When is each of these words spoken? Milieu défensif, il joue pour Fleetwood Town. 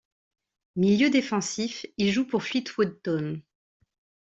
Milieu 0.77 1.11
défensif, 1.11 1.85
il 1.97 2.11
joue 2.11 2.25
pour 2.25 2.41
Fleetwood 2.41 3.03
Town. 3.03 3.43